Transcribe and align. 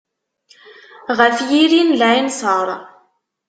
Ɣef 1.17 1.37
yiri 1.49 1.81
n 1.83 1.95
lɛinṣer. 2.01 2.67